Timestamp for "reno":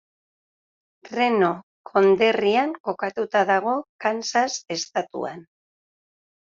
1.17-1.49